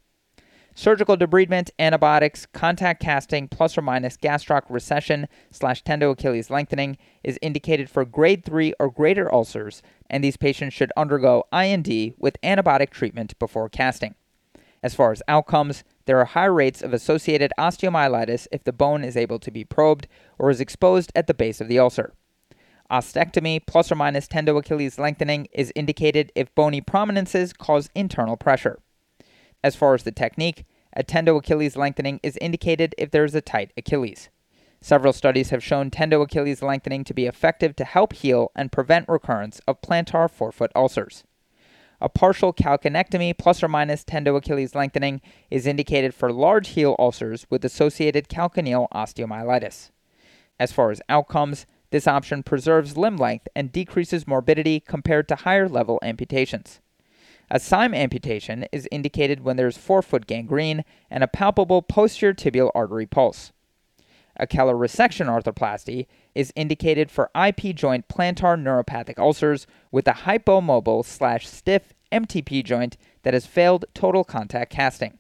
Surgical 0.80 1.14
debridement, 1.14 1.68
antibiotics, 1.78 2.46
contact 2.54 3.02
casting, 3.02 3.46
plus 3.48 3.76
or 3.76 3.82
minus 3.82 4.16
gastroc 4.16 4.62
recession 4.70 5.28
slash 5.50 5.84
tendo 5.84 6.12
Achilles 6.12 6.48
lengthening 6.48 6.96
is 7.22 7.38
indicated 7.42 7.90
for 7.90 8.06
grade 8.06 8.46
3 8.46 8.72
or 8.80 8.90
greater 8.90 9.30
ulcers, 9.30 9.82
and 10.08 10.24
these 10.24 10.38
patients 10.38 10.72
should 10.72 10.90
undergo 10.96 11.44
I&D 11.52 12.14
with 12.16 12.40
antibiotic 12.42 12.88
treatment 12.88 13.38
before 13.38 13.68
casting. 13.68 14.14
As 14.82 14.94
far 14.94 15.12
as 15.12 15.22
outcomes, 15.28 15.84
there 16.06 16.18
are 16.18 16.24
high 16.24 16.46
rates 16.46 16.80
of 16.80 16.94
associated 16.94 17.52
osteomyelitis 17.58 18.46
if 18.50 18.64
the 18.64 18.72
bone 18.72 19.04
is 19.04 19.18
able 19.18 19.38
to 19.40 19.50
be 19.50 19.64
probed 19.64 20.08
or 20.38 20.48
is 20.48 20.62
exposed 20.62 21.12
at 21.14 21.26
the 21.26 21.34
base 21.34 21.60
of 21.60 21.68
the 21.68 21.78
ulcer. 21.78 22.14
Ostectomy 22.90 23.60
plus 23.66 23.92
or 23.92 23.96
minus 23.96 24.26
tendo 24.26 24.58
Achilles 24.58 24.98
lengthening 24.98 25.46
is 25.52 25.74
indicated 25.76 26.32
if 26.34 26.54
bony 26.54 26.80
prominences 26.80 27.52
cause 27.52 27.90
internal 27.94 28.38
pressure. 28.38 28.78
As 29.62 29.76
far 29.76 29.94
as 29.94 30.04
the 30.04 30.12
technique, 30.12 30.64
a 30.92 31.02
tendo 31.02 31.38
Achilles 31.38 31.76
lengthening 31.76 32.20
is 32.22 32.36
indicated 32.40 32.94
if 32.98 33.10
there 33.10 33.24
is 33.24 33.34
a 33.34 33.40
tight 33.40 33.72
Achilles. 33.76 34.28
Several 34.80 35.12
studies 35.12 35.50
have 35.50 35.62
shown 35.62 35.90
tendo 35.90 36.22
Achilles 36.22 36.62
lengthening 36.62 37.04
to 37.04 37.14
be 37.14 37.26
effective 37.26 37.76
to 37.76 37.84
help 37.84 38.12
heal 38.14 38.50
and 38.56 38.72
prevent 38.72 39.08
recurrence 39.08 39.60
of 39.68 39.82
plantar 39.82 40.30
forefoot 40.30 40.72
ulcers. 40.74 41.22
A 42.00 42.08
partial 42.08 42.54
calcanectomy 42.54 43.36
plus 43.36 43.62
or 43.62 43.68
minus 43.68 44.04
tendo 44.04 44.34
Achilles 44.36 44.74
lengthening 44.74 45.20
is 45.50 45.66
indicated 45.66 46.14
for 46.14 46.32
large 46.32 46.68
heel 46.68 46.96
ulcers 46.98 47.46
with 47.50 47.64
associated 47.64 48.28
calcaneal 48.28 48.88
osteomyelitis. 48.90 49.90
As 50.58 50.72
far 50.72 50.90
as 50.90 51.02
outcomes, 51.10 51.66
this 51.90 52.08
option 52.08 52.42
preserves 52.42 52.96
limb 52.96 53.16
length 53.16 53.48
and 53.54 53.70
decreases 53.70 54.26
morbidity 54.26 54.80
compared 54.80 55.28
to 55.28 55.36
higher 55.36 55.68
level 55.68 55.98
amputations. 56.02 56.80
A 57.52 57.58
Syme 57.58 57.94
amputation 57.94 58.64
is 58.70 58.88
indicated 58.92 59.40
when 59.40 59.56
there 59.56 59.66
is 59.66 59.76
forefoot 59.76 60.28
gangrene 60.28 60.84
and 61.10 61.24
a 61.24 61.28
palpable 61.28 61.82
posterior 61.82 62.32
tibial 62.32 62.70
artery 62.76 63.06
pulse. 63.06 63.50
A 64.36 64.46
Keller 64.46 64.76
resection 64.76 65.26
arthroplasty 65.26 66.06
is 66.34 66.52
indicated 66.54 67.10
for 67.10 67.30
IP 67.34 67.74
joint 67.74 68.06
plantar 68.06 68.56
neuropathic 68.56 69.18
ulcers 69.18 69.66
with 69.90 70.06
a 70.06 70.12
hypomobile 70.12 71.04
slash 71.04 71.48
stiff 71.48 71.92
MTP 72.12 72.64
joint 72.64 72.96
that 73.22 73.34
has 73.34 73.46
failed 73.46 73.84
total 73.94 74.22
contact 74.22 74.72
casting. 74.72 75.18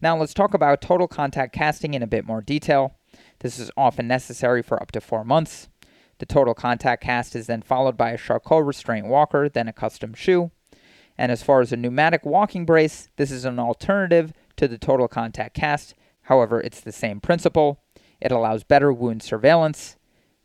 Now 0.00 0.16
let's 0.16 0.34
talk 0.34 0.54
about 0.54 0.80
total 0.80 1.08
contact 1.08 1.52
casting 1.52 1.94
in 1.94 2.02
a 2.02 2.06
bit 2.06 2.24
more 2.24 2.40
detail. 2.40 2.94
This 3.40 3.58
is 3.58 3.72
often 3.76 4.06
necessary 4.06 4.62
for 4.62 4.80
up 4.80 4.92
to 4.92 5.00
four 5.00 5.24
months. 5.24 5.68
The 6.18 6.26
total 6.26 6.54
contact 6.54 7.02
cast 7.02 7.34
is 7.34 7.48
then 7.48 7.62
followed 7.62 7.96
by 7.96 8.10
a 8.10 8.18
Charcot 8.18 8.64
restraint 8.64 9.06
walker, 9.06 9.48
then 9.48 9.66
a 9.66 9.72
custom 9.72 10.14
shoe. 10.14 10.52
And 11.18 11.30
as 11.30 11.42
far 11.42 11.60
as 11.60 11.72
a 11.72 11.76
pneumatic 11.76 12.24
walking 12.24 12.64
brace, 12.64 13.08
this 13.16 13.30
is 13.30 13.44
an 13.44 13.58
alternative 13.58 14.32
to 14.56 14.66
the 14.68 14.78
total 14.78 15.08
contact 15.08 15.54
cast. 15.54 15.94
However, 16.22 16.60
it's 16.60 16.80
the 16.80 16.92
same 16.92 17.20
principle. 17.20 17.80
It 18.20 18.32
allows 18.32 18.64
better 18.64 18.92
wound 18.92 19.22
surveillance. 19.22 19.96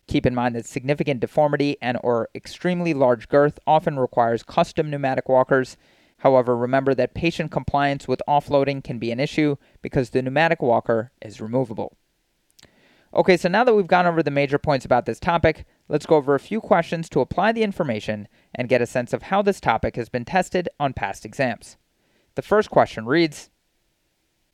Keep 0.07 0.25
in 0.25 0.33
mind 0.35 0.55
that 0.55 0.65
significant 0.65 1.19
deformity 1.19 1.77
and 1.81 1.97
or 2.01 2.29
extremely 2.33 2.93
large 2.93 3.27
girth 3.27 3.59
often 3.67 3.99
requires 3.99 4.41
custom 4.41 4.89
pneumatic 4.89 5.27
walkers. 5.27 5.77
However, 6.19 6.55
remember 6.55 6.95
that 6.95 7.13
patient 7.13 7.51
compliance 7.51 8.07
with 8.07 8.21
offloading 8.27 8.83
can 8.83 8.99
be 8.99 9.11
an 9.11 9.19
issue 9.19 9.57
because 9.81 10.09
the 10.09 10.21
pneumatic 10.21 10.61
walker 10.61 11.11
is 11.21 11.41
removable. 11.41 11.95
Okay, 13.13 13.37
so 13.37 13.49
now 13.49 13.63
that 13.63 13.75
we've 13.75 13.87
gone 13.87 14.05
over 14.05 14.23
the 14.23 14.31
major 14.31 14.57
points 14.57 14.85
about 14.85 15.05
this 15.05 15.19
topic, 15.19 15.65
let's 15.89 16.05
go 16.05 16.15
over 16.15 16.35
a 16.35 16.39
few 16.39 16.61
questions 16.61 17.09
to 17.09 17.21
apply 17.21 17.51
the 17.51 17.63
information 17.63 18.27
and 18.53 18.69
get 18.69 18.81
a 18.81 18.85
sense 18.85 19.13
of 19.13 19.23
how 19.23 19.41
this 19.41 19.59
topic 19.59 19.95
has 19.95 20.09
been 20.09 20.25
tested 20.25 20.69
on 20.79 20.93
past 20.93 21.25
exams. 21.25 21.77
The 22.35 22.41
first 22.41 22.69
question 22.69 23.05
reads 23.05 23.49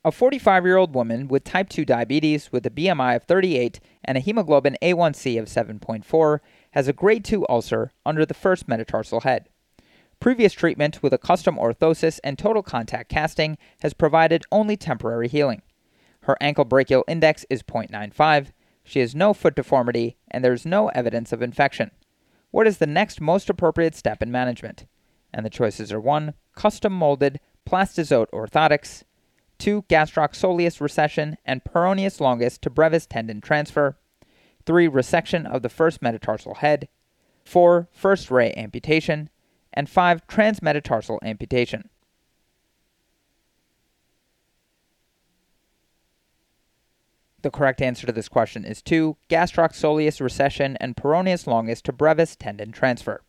A 0.04 0.12
45 0.12 0.64
year 0.64 0.76
old 0.76 0.94
woman 0.94 1.28
with 1.28 1.44
type 1.44 1.68
2 1.68 1.84
diabetes 1.84 2.50
with 2.52 2.64
a 2.66 2.70
BMI 2.70 3.16
of 3.16 3.24
38 3.24 3.80
and 4.04 4.16
a 4.16 4.20
hemoglobin 4.20 4.76
A1C 4.80 5.38
of 5.38 5.46
7.4 5.46 6.40
has 6.72 6.88
a 6.88 6.92
grade 6.92 7.24
2 7.24 7.46
ulcer 7.48 7.92
under 8.06 8.24
the 8.24 8.34
first 8.34 8.68
metatarsal 8.68 9.20
head. 9.20 9.48
Previous 10.20 10.52
treatment 10.52 11.02
with 11.02 11.12
a 11.12 11.18
custom 11.18 11.56
orthosis 11.56 12.18
and 12.24 12.38
total 12.38 12.62
contact 12.62 13.10
casting 13.10 13.58
has 13.80 13.92
provided 13.92 14.44
only 14.50 14.76
temporary 14.76 15.28
healing. 15.28 15.60
Her 16.22 16.38
ankle 16.40 16.64
brachial 16.64 17.04
index 17.06 17.44
is 17.50 17.62
0.95. 17.62 18.52
She 18.84 19.00
has 19.00 19.14
no 19.14 19.32
foot 19.32 19.56
deformity, 19.56 20.18
and 20.30 20.44
there 20.44 20.52
is 20.52 20.66
no 20.66 20.88
evidence 20.88 21.32
of 21.32 21.42
infection. 21.42 21.90
What 22.50 22.66
is 22.66 22.78
the 22.78 22.86
next 22.86 23.20
most 23.20 23.50
appropriate 23.50 23.94
step 23.96 24.22
in 24.22 24.30
management? 24.30 24.86
And 25.32 25.44
the 25.44 25.50
choices 25.50 25.92
are 25.92 26.00
1. 26.00 26.34
Custom 26.54 26.92
molded 26.92 27.40
Plastazote 27.66 28.30
orthotics, 28.30 29.02
2. 29.58 29.82
Gastroc 29.88 30.34
soleus 30.34 30.80
recession 30.80 31.36
and 31.44 31.64
peroneus 31.64 32.20
longus 32.20 32.58
to 32.58 32.70
brevis 32.70 33.06
tendon 33.06 33.40
transfer, 33.40 33.96
3. 34.66 34.88
Resection 34.88 35.50
of 35.50 35.62
the 35.62 35.68
first 35.68 36.02
metatarsal 36.02 36.56
head, 36.56 36.88
4. 37.44 37.88
First 37.90 38.30
ray 38.30 38.52
amputation, 38.54 39.30
and 39.72 39.88
5. 39.88 40.26
Transmetatarsal 40.26 41.18
amputation. 41.22 41.88
The 47.44 47.50
correct 47.50 47.82
answer 47.82 48.06
to 48.06 48.12
this 48.12 48.30
question 48.30 48.64
is 48.64 48.80
2. 48.80 49.18
Gastroc 49.28 49.74
soleus 49.74 50.18
recession 50.18 50.78
and 50.80 50.96
peroneus 50.96 51.46
longus 51.46 51.82
to 51.82 51.92
brevis 51.92 52.36
tendon 52.36 52.72
transfer. 52.72 53.20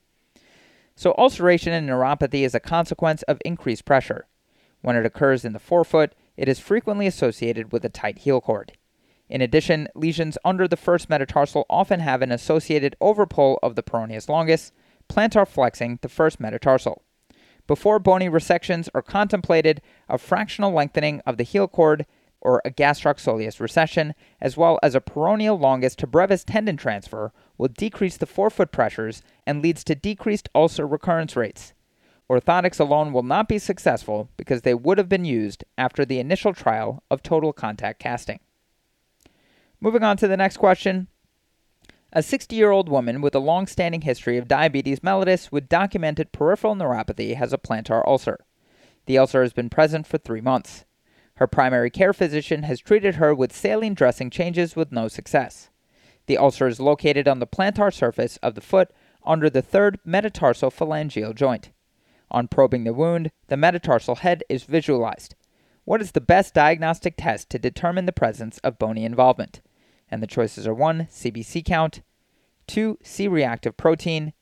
So, 0.96 1.14
ulceration 1.18 1.74
and 1.74 1.90
neuropathy 1.90 2.46
is 2.46 2.56
a 2.56 2.62
consequence 2.62 3.24
of 3.24 3.42
increased 3.44 3.84
pressure. 3.84 4.26
When 4.80 4.96
it 4.96 5.06
occurs 5.06 5.44
in 5.44 5.52
the 5.52 5.60
forefoot, 5.60 6.16
it 6.38 6.48
is 6.48 6.60
frequently 6.60 7.08
associated 7.08 7.74
with 7.74 7.84
a 7.84 7.90
tight 7.90 8.20
heel 8.20 8.40
cord. 8.40 8.78
In 9.28 9.42
addition, 9.42 9.90
lesions 9.96 10.38
under 10.46 10.66
the 10.66 10.78
first 10.78 11.10
metatarsal 11.10 11.66
often 11.70 12.00
have 12.00 12.22
an 12.22 12.32
associated 12.32 12.96
overpull 13.02 13.58
of 13.62 13.76
the 13.76 13.84
peroneus 13.84 14.30
longus, 14.30 14.72
plantar 15.10 15.46
flexing 15.46 16.00
the 16.02 16.08
first 16.08 16.40
metatarsal. 16.40 17.04
Before 17.68 18.00
bony 18.00 18.30
resections 18.30 18.88
are 18.94 19.02
contemplated, 19.02 19.82
a 20.08 20.18
fractional 20.18 20.72
lengthening 20.72 21.20
of 21.26 21.36
the 21.36 21.44
heel 21.44 21.68
cord 21.68 22.06
or 22.46 22.62
a 22.64 22.70
gastrocsoleus 22.70 23.60
recession, 23.60 24.14
as 24.40 24.56
well 24.56 24.78
as 24.84 24.94
a 24.94 25.02
peroneal 25.02 25.60
longus 25.60 25.96
to 25.96 26.08
brevis 26.08 26.44
tendon 26.44 26.78
transfer, 26.78 27.34
will 27.58 27.68
decrease 27.68 28.18
the 28.18 28.28
forefoot 28.28 28.72
pressures 28.72 29.24
and 29.48 29.62
leads 29.62 29.84
to 29.84 29.96
decreased 29.96 30.48
ulcer 30.54 30.88
recurrence 30.88 31.36
rates. 31.36 31.74
Orthotics 32.30 32.80
alone 32.80 33.12
will 33.12 33.24
not 33.24 33.48
be 33.48 33.60
successful 33.60 34.30
because 34.38 34.62
they 34.62 34.74
would 34.74 34.98
have 34.98 35.10
been 35.10 35.26
used 35.26 35.64
after 35.78 36.06
the 36.06 36.20
initial 36.20 36.54
trial 36.54 37.04
of 37.10 37.24
total 37.24 37.52
contact 37.52 38.00
casting. 38.00 38.40
Moving 39.82 40.04
on 40.04 40.18
to 40.18 40.28
the 40.28 40.38
next 40.38 40.58
question. 40.58 41.08
A 42.14 42.24
60 42.24 42.56
year 42.56 42.72
old 42.72 42.90
woman 42.90 43.22
with 43.22 43.36
a 43.36 43.40
long 43.40 43.68
standing 43.68 44.02
history 44.02 44.38
of 44.38 44.48
diabetes 44.48 45.02
mellitus 45.02 45.52
with 45.52 45.68
documented 45.68 46.32
peripheral 46.32 46.76
neuropathy 46.76 47.36
has 47.36 47.54
a 47.54 47.58
plantar 47.58 48.06
ulcer. 48.08 48.40
The 49.06 49.18
ulcer 49.18 49.42
has 49.42 49.54
been 49.54 49.70
present 49.70 50.08
for 50.08 50.18
three 50.18 50.42
months. 50.42 50.86
Her 51.38 51.48
primary 51.48 51.90
care 51.90 52.14
physician 52.14 52.64
has 52.64 52.80
treated 52.80 53.16
her 53.16 53.36
with 53.36 53.54
saline 53.54 53.94
dressing 53.94 54.30
changes 54.30 54.76
with 54.76 54.92
no 54.92 55.08
success. 55.08 55.70
The 56.28 56.38
ulcer 56.38 56.68
is 56.68 56.80
located 56.80 57.28
on 57.28 57.40
the 57.40 57.48
plantar 57.48 57.94
surface 57.94 58.38
of 58.38 58.56
the 58.56 58.62
foot 58.62 58.92
under 59.26 59.50
the 59.50 59.62
third 59.62 60.00
metatarsal 60.06 60.72
phalangeal 60.72 61.36
joint. 61.36 61.72
On 62.32 62.48
probing 62.48 62.84
the 62.84 62.94
wound, 62.94 63.32
the 63.48 63.58
metatarsal 63.58 64.16
head 64.16 64.44
is 64.50 64.64
visualized. 64.64 65.36
What 65.84 66.02
is 66.02 66.14
the 66.14 66.22
best 66.22 66.54
diagnostic 66.54 67.16
test 67.18 67.50
to 67.52 67.60
determine 67.60 68.06
the 68.06 68.12
presence 68.12 68.58
of 68.60 68.80
bony 68.80 69.06
involvement? 69.06 69.62
And 70.10 70.24
the 70.24 70.28
choices 70.28 70.66
are 70.66 70.74
1. 70.74 71.08
CBC 71.12 71.64
count, 71.66 72.02
2. 72.68 73.00
C 73.04 73.28
reactive 73.28 73.78
protein, 73.78 74.34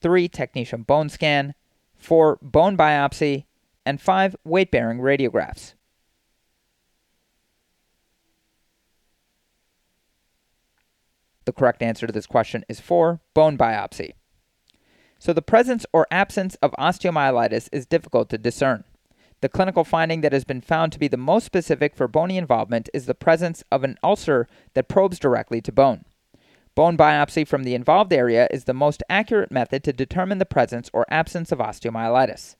3. 0.00 0.28
Technetium 0.28 0.86
bone 0.86 1.08
scan, 1.08 1.54
4. 1.96 2.38
Bone 2.42 2.76
biopsy, 2.76 3.46
and 3.84 4.00
5. 4.00 4.36
Weight 4.44 4.70
bearing 4.70 4.98
radiographs. 4.98 5.74
The 11.44 11.52
correct 11.52 11.82
answer 11.82 12.06
to 12.06 12.12
this 12.12 12.26
question 12.26 12.64
is 12.68 12.80
4. 12.80 13.20
Bone 13.34 13.58
biopsy. 13.58 14.12
So 15.18 15.32
the 15.32 15.42
presence 15.42 15.86
or 15.92 16.06
absence 16.10 16.54
of 16.56 16.72
osteomyelitis 16.78 17.68
is 17.72 17.86
difficult 17.86 18.28
to 18.30 18.38
discern. 18.38 18.84
The 19.40 19.48
clinical 19.48 19.84
finding 19.84 20.22
that 20.22 20.32
has 20.32 20.44
been 20.44 20.60
found 20.60 20.92
to 20.92 20.98
be 20.98 21.08
the 21.08 21.16
most 21.16 21.44
specific 21.44 21.96
for 21.96 22.08
bony 22.08 22.38
involvement 22.38 22.88
is 22.94 23.06
the 23.06 23.14
presence 23.14 23.62
of 23.70 23.84
an 23.84 23.98
ulcer 24.02 24.46
that 24.72 24.88
probes 24.88 25.18
directly 25.18 25.60
to 25.62 25.72
bone. 25.72 26.04
Bone 26.74 26.96
biopsy 26.96 27.46
from 27.46 27.62
the 27.62 27.74
involved 27.74 28.12
area 28.12 28.48
is 28.50 28.64
the 28.64 28.74
most 28.74 29.02
accurate 29.08 29.52
method 29.52 29.84
to 29.84 29.92
determine 29.92 30.38
the 30.38 30.46
presence 30.46 30.90
or 30.92 31.06
absence 31.08 31.52
of 31.52 31.58
osteomyelitis. 31.58 32.56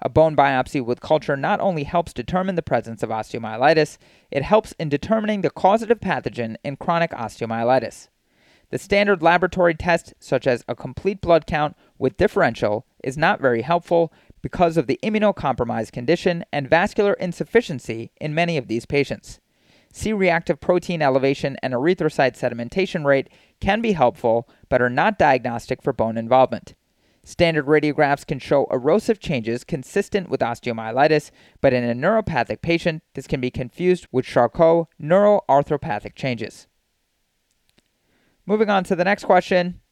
A 0.00 0.08
bone 0.08 0.36
biopsy 0.36 0.84
with 0.84 1.00
culture 1.00 1.36
not 1.36 1.60
only 1.60 1.82
helps 1.82 2.12
determine 2.12 2.54
the 2.54 2.62
presence 2.62 3.02
of 3.02 3.10
osteomyelitis, 3.10 3.98
it 4.30 4.42
helps 4.42 4.72
in 4.78 4.88
determining 4.88 5.40
the 5.40 5.50
causative 5.50 5.98
pathogen 5.98 6.56
in 6.62 6.76
chronic 6.76 7.10
osteomyelitis. 7.10 8.08
The 8.70 8.78
standard 8.78 9.22
laboratory 9.22 9.74
test, 9.74 10.12
such 10.20 10.46
as 10.46 10.62
a 10.68 10.74
complete 10.74 11.22
blood 11.22 11.46
count 11.46 11.74
with 11.98 12.18
differential, 12.18 12.84
is 13.02 13.16
not 13.16 13.40
very 13.40 13.62
helpful 13.62 14.12
because 14.42 14.76
of 14.76 14.86
the 14.86 15.00
immunocompromised 15.02 15.92
condition 15.92 16.44
and 16.52 16.68
vascular 16.68 17.14
insufficiency 17.14 18.12
in 18.20 18.34
many 18.34 18.56
of 18.56 18.68
these 18.68 18.84
patients. 18.84 19.40
C 19.90 20.12
reactive 20.12 20.60
protein 20.60 21.00
elevation 21.00 21.56
and 21.62 21.72
erythrocyte 21.72 22.38
sedimentation 22.38 23.06
rate 23.06 23.28
can 23.58 23.80
be 23.80 23.92
helpful 23.92 24.46
but 24.68 24.82
are 24.82 24.90
not 24.90 25.18
diagnostic 25.18 25.82
for 25.82 25.94
bone 25.94 26.18
involvement. 26.18 26.74
Standard 27.24 27.66
radiographs 27.66 28.26
can 28.26 28.38
show 28.38 28.66
erosive 28.70 29.18
changes 29.18 29.64
consistent 29.64 30.28
with 30.28 30.40
osteomyelitis, 30.40 31.30
but 31.60 31.72
in 31.72 31.84
a 31.84 31.94
neuropathic 31.94 32.62
patient, 32.62 33.02
this 33.14 33.26
can 33.26 33.40
be 33.40 33.50
confused 33.50 34.06
with 34.12 34.24
Charcot 34.24 34.86
neuroarthropathic 35.00 36.14
changes. 36.14 36.67
Moving 38.48 38.70
on 38.70 38.82
to 38.84 38.96
the 38.96 39.04
next 39.04 39.24
question. 39.24 39.82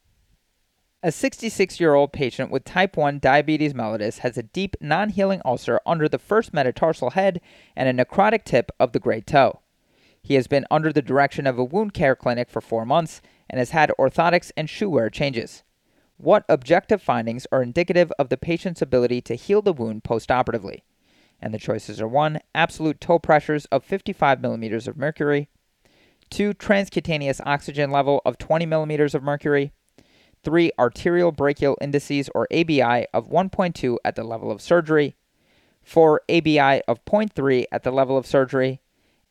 A 1.03 1.11
66 1.11 1.79
year 1.79 1.93
old 1.93 2.11
patient 2.11 2.49
with 2.49 2.63
type 2.63 2.97
1 2.97 3.19
diabetes 3.19 3.75
mellitus 3.75 4.17
has 4.19 4.35
a 4.35 4.41
deep, 4.41 4.75
non 4.81 5.09
healing 5.09 5.43
ulcer 5.45 5.79
under 5.85 6.09
the 6.09 6.17
first 6.17 6.55
metatarsal 6.55 7.11
head 7.11 7.39
and 7.75 7.87
a 7.87 8.03
necrotic 8.03 8.45
tip 8.45 8.71
of 8.79 8.93
the 8.93 8.99
great 8.99 9.27
toe. 9.27 9.59
He 10.23 10.33
has 10.33 10.47
been 10.47 10.65
under 10.71 10.91
the 10.91 11.03
direction 11.03 11.45
of 11.45 11.59
a 11.59 11.63
wound 11.63 11.93
care 11.93 12.15
clinic 12.15 12.49
for 12.49 12.59
four 12.59 12.83
months 12.83 13.21
and 13.47 13.59
has 13.59 13.69
had 13.69 13.91
orthotics 13.99 14.51
and 14.57 14.67
shoe 14.67 14.89
wear 14.89 15.11
changes. 15.11 15.61
What 16.17 16.43
objective 16.49 16.99
findings 16.99 17.45
are 17.51 17.61
indicative 17.61 18.11
of 18.17 18.29
the 18.29 18.37
patient's 18.37 18.81
ability 18.81 19.21
to 19.21 19.35
heal 19.35 19.61
the 19.61 19.71
wound 19.71 20.03
postoperatively? 20.03 20.81
And 21.39 21.53
the 21.53 21.59
choices 21.59 22.01
are 22.01 22.07
1. 22.07 22.39
Absolute 22.55 22.99
toe 22.99 23.19
pressures 23.19 23.65
of 23.65 23.83
55 23.83 24.41
millimeters 24.41 24.87
of 24.87 24.97
mercury, 24.97 25.47
2. 26.29 26.53
Transcutaneous 26.53 27.41
oxygen 27.45 27.91
level 27.91 28.21
of 28.25 28.37
20 28.37 28.65
millimeters 28.65 29.15
of 29.15 29.23
mercury, 29.23 29.71
3. 30.43 30.71
Arterial 30.77 31.31
brachial 31.31 31.77
indices 31.81 32.29
or 32.35 32.47
ABI 32.51 33.07
of 33.13 33.29
1.2 33.29 33.97
at 34.05 34.15
the 34.15 34.23
level 34.23 34.51
of 34.51 34.61
surgery, 34.61 35.15
4. 35.83 36.21
ABI 36.29 36.81
of 36.87 37.03
0.3 37.05 37.65
at 37.71 37.83
the 37.83 37.91
level 37.91 38.17
of 38.17 38.27
surgery, 38.27 38.81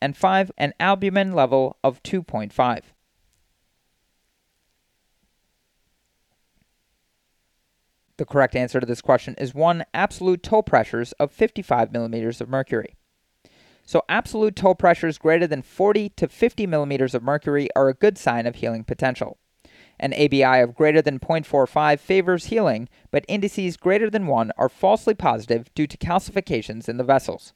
and 0.01 0.17
5. 0.17 0.51
An 0.57 0.73
albumin 0.79 1.33
level 1.33 1.77
of 1.83 2.01
2.5. 2.03 2.81
The 8.17 8.25
correct 8.25 8.55
answer 8.55 8.79
to 8.79 8.85
this 8.85 9.01
question 9.01 9.35
is 9.37 9.53
1. 9.53 9.85
Absolute 9.93 10.41
toe 10.41 10.63
pressures 10.63 11.13
of 11.13 11.31
55 11.31 11.91
millimeters 11.91 12.41
of 12.41 12.49
mercury. 12.49 12.96
So, 13.87 14.03
absolute 14.09 14.57
toe 14.57 14.75
pressures 14.75 15.17
greater 15.17 15.47
than 15.47 15.61
40 15.61 16.09
to 16.09 16.27
50 16.27 16.67
millimeters 16.67 17.15
of 17.15 17.23
mercury 17.23 17.69
are 17.73 17.87
a 17.87 17.93
good 17.93 18.17
sign 18.17 18.45
of 18.45 18.55
healing 18.55 18.83
potential. 18.83 19.37
An 19.97 20.13
ABI 20.13 20.59
of 20.59 20.75
greater 20.75 21.01
than 21.01 21.21
0.45 21.21 21.97
favors 21.97 22.47
healing, 22.47 22.89
but 23.11 23.23
indices 23.29 23.77
greater 23.77 24.09
than 24.09 24.27
1 24.27 24.51
are 24.57 24.67
falsely 24.67 25.13
positive 25.13 25.73
due 25.73 25.87
to 25.87 25.97
calcifications 25.97 26.89
in 26.89 26.97
the 26.97 27.03
vessels. 27.05 27.53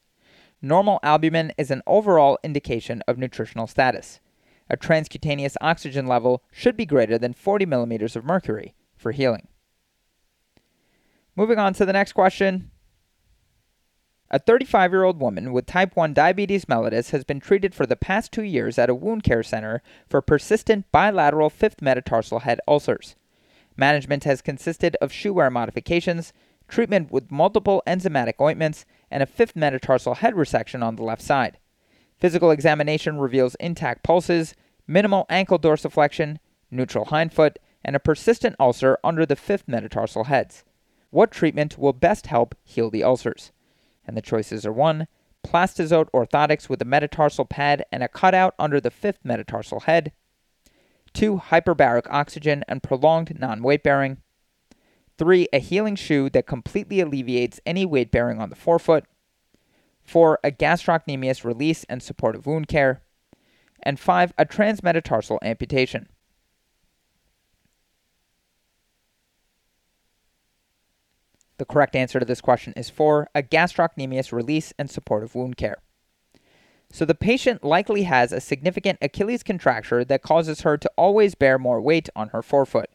Normal 0.62 1.02
albumin 1.04 1.52
is 1.58 1.70
an 1.70 1.82
overall 1.86 2.40
indication 2.46 3.04
of 3.10 3.18
nutritional 3.18 3.68
status. 3.68 4.22
A 4.70 4.78
transcutaneous 4.78 5.58
oxygen 5.60 6.08
level 6.08 6.44
should 6.50 6.78
be 6.78 6.86
greater 6.86 7.18
than 7.18 7.34
40 7.34 7.66
millimeters 7.66 8.16
of 8.16 8.24
mercury 8.24 8.74
for 8.96 9.12
healing. 9.12 9.50
Moving 11.36 11.60
on 11.60 11.74
to 11.74 11.86
the 11.86 11.92
next 11.92 12.14
question. 12.14 12.71
A 14.34 14.40
35 14.40 14.94
year 14.94 15.04
old 15.04 15.20
woman 15.20 15.52
with 15.52 15.66
type 15.66 15.94
1 15.98 16.14
diabetes 16.14 16.64
mellitus 16.64 17.10
has 17.10 17.26
been 17.26 17.42
treated 17.42 17.76
for 17.76 17.86
the 17.86 17.98
past 17.98 18.32
two 18.32 18.44
years 18.44 18.80
at 18.80 18.90
a 18.90 18.96
wound 18.96 19.24
care 19.24 19.44
center 19.44 19.82
for 20.08 20.22
persistent 20.22 20.90
bilateral 20.90 21.50
fifth 21.50 21.82
metatarsal 21.82 22.40
head 22.40 22.62
ulcers. 22.66 23.18
Management 23.76 24.24
has 24.24 24.42
consisted 24.42 24.96
of 25.02 25.12
shoe 25.12 25.34
wear 25.34 25.50
modifications, 25.50 26.32
treatment 26.70 27.12
with 27.12 27.30
multiple 27.30 27.84
enzymatic 27.86 28.40
ointments, 28.40 28.86
and 29.12 29.22
a 29.22 29.26
fifth 29.26 29.54
metatarsal 29.54 30.16
head 30.16 30.34
resection 30.34 30.82
on 30.82 30.96
the 30.96 31.04
left 31.04 31.22
side. 31.22 31.58
Physical 32.18 32.52
examination 32.52 33.20
reveals 33.20 33.56
intact 33.56 34.02
pulses, 34.02 34.56
minimal 34.88 35.26
ankle 35.30 35.60
dorsiflexion, 35.60 36.38
neutral 36.70 37.06
hindfoot, 37.06 37.60
and 37.84 37.98
a 37.98 38.00
persistent 38.00 38.56
ulcer 38.62 38.98
under 39.04 39.26
the 39.26 39.36
fifth 39.36 39.68
metatarsal 39.68 40.26
heads. 40.26 40.64
What 41.10 41.32
treatment 41.32 41.78
will 41.78 41.92
best 41.92 42.28
help 42.28 42.56
heal 42.64 42.90
the 42.90 43.04
ulcers? 43.04 43.52
And 44.12 44.18
the 44.18 44.22
choices 44.22 44.66
are 44.66 44.74
1. 44.74 45.08
Plastazote 45.42 46.12
orthotics 46.12 46.68
with 46.68 46.82
a 46.82 46.86
metatarsal 46.86 47.46
pad 47.46 47.86
and 47.94 48.04
a 48.04 48.10
cutout 48.10 48.54
under 48.60 48.82
the 48.82 48.92
fifth 48.92 49.20
metatarsal 49.24 49.80
head. 49.80 50.12
2. 51.14 51.44
Hyperbaric 51.46 52.08
oxygen 52.10 52.66
and 52.68 52.84
prolonged 52.84 53.40
non 53.40 53.64
weight 53.64 53.84
bearing. 53.84 54.18
3. 55.18 55.48
A 55.54 55.60
healing 55.60 55.96
shoe 55.96 56.30
that 56.32 56.46
completely 56.46 57.00
alleviates 57.00 57.62
any 57.66 57.86
weight 57.86 58.12
bearing 58.12 58.42
on 58.42 58.50
the 58.50 58.56
forefoot. 58.58 59.06
4. 60.04 60.40
A 60.44 60.52
gastrocnemius 60.52 61.46
release 61.46 61.86
and 61.86 62.04
supportive 62.04 62.46
wound 62.46 62.68
care. 62.68 63.04
And 63.82 63.98
5. 63.98 64.34
A 64.38 64.46
transmetatarsal 64.46 65.38
amputation. 65.42 66.10
The 71.62 71.66
correct 71.66 71.96
answer 71.96 72.20
to 72.20 72.26
this 72.26 72.42
question 72.42 72.74
is 72.76 72.90
4. 72.90 73.30
A 73.36 73.44
gastrocnemius 73.44 74.32
release 74.32 74.74
and 74.80 74.90
supportive 74.90 75.36
wound 75.36 75.58
care. 75.58 75.78
So 76.92 77.06
the 77.06 77.14
patient 77.14 77.64
likely 77.64 78.02
has 78.02 78.32
a 78.32 78.42
significant 78.42 78.98
Achilles 79.00 79.44
contracture 79.44 80.04
that 80.04 80.24
causes 80.24 80.62
her 80.62 80.76
to 80.80 80.92
always 80.98 81.36
bear 81.36 81.60
more 81.60 81.80
weight 81.80 82.10
on 82.16 82.30
her 82.30 82.42
forefoot. 82.42 82.90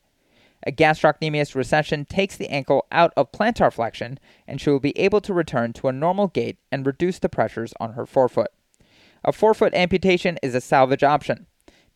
A 0.66 0.72
gastrocnemius 0.72 1.54
recession 1.54 2.06
takes 2.06 2.36
the 2.36 2.48
ankle 2.48 2.86
out 2.90 3.12
of 3.16 3.30
plantar 3.30 3.72
flexion, 3.72 4.18
and 4.48 4.60
she 4.60 4.70
will 4.70 4.80
be 4.80 4.98
able 4.98 5.20
to 5.20 5.32
return 5.32 5.72
to 5.74 5.86
a 5.86 5.92
normal 5.92 6.26
gait 6.26 6.58
and 6.72 6.84
reduce 6.84 7.20
the 7.20 7.28
pressures 7.28 7.72
on 7.78 7.92
her 7.92 8.04
forefoot. 8.04 8.50
A 9.24 9.30
forefoot 9.30 9.74
amputation 9.74 10.40
is 10.42 10.56
a 10.56 10.60
salvage 10.60 11.04
option. 11.04 11.46